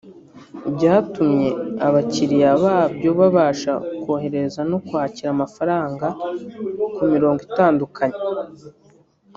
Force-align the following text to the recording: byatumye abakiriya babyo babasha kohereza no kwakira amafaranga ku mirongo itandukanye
byatumye 0.75 1.49
abakiriya 1.87 2.51
babyo 2.63 3.09
babasha 3.19 3.73
kohereza 4.01 4.61
no 4.69 4.77
kwakira 4.85 5.29
amafaranga 5.35 6.07
ku 6.95 7.01
mirongo 7.13 7.39
itandukanye 7.49 8.19